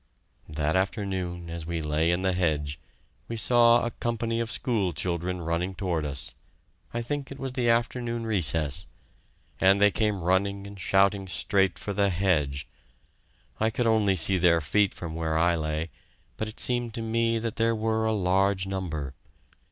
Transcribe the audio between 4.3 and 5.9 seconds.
of school children running